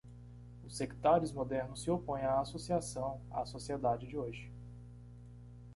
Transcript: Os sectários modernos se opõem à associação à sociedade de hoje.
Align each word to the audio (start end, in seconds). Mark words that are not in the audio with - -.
Os 0.65 0.75
sectários 0.77 1.31
modernos 1.31 1.83
se 1.83 1.91
opõem 1.91 2.23
à 2.23 2.39
associação 2.41 3.21
à 3.29 3.45
sociedade 3.45 4.07
de 4.07 4.17
hoje. 4.17 4.51